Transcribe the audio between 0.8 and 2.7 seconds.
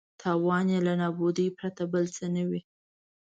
له نابودۍ پرته بل څه نه وي.